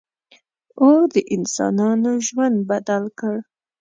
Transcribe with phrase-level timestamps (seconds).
[0.81, 3.35] •اور د انسانانو ژوند بدل کړ.